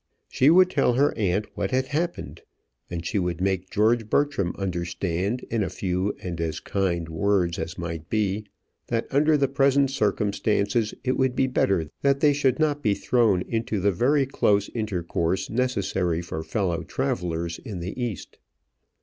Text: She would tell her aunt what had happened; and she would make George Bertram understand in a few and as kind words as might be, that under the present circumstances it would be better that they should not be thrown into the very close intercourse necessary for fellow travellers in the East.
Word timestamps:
She 0.29 0.49
would 0.49 0.71
tell 0.71 0.93
her 0.93 1.15
aunt 1.15 1.45
what 1.53 1.69
had 1.69 1.89
happened; 1.89 2.41
and 2.89 3.05
she 3.05 3.19
would 3.19 3.39
make 3.39 3.69
George 3.69 4.09
Bertram 4.09 4.55
understand 4.57 5.45
in 5.51 5.61
a 5.61 5.69
few 5.69 6.15
and 6.23 6.41
as 6.41 6.59
kind 6.59 7.07
words 7.07 7.59
as 7.59 7.77
might 7.77 8.09
be, 8.09 8.45
that 8.87 9.05
under 9.11 9.37
the 9.37 9.47
present 9.47 9.91
circumstances 9.91 10.95
it 11.03 11.17
would 11.17 11.35
be 11.35 11.45
better 11.45 11.87
that 12.01 12.19
they 12.19 12.33
should 12.33 12.57
not 12.57 12.81
be 12.81 12.95
thrown 12.95 13.43
into 13.43 13.79
the 13.79 13.91
very 13.91 14.25
close 14.25 14.69
intercourse 14.73 15.51
necessary 15.51 16.23
for 16.23 16.41
fellow 16.41 16.81
travellers 16.81 17.59
in 17.63 17.79
the 17.79 17.93
East. 18.03 18.39